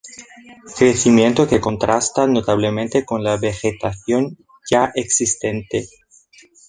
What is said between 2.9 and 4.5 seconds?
con la vegetación